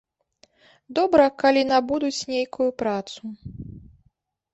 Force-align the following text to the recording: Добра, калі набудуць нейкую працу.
Добра, 0.99 1.27
калі 1.43 1.61
набудуць 1.71 2.25
нейкую 2.31 2.69
працу. 2.83 3.21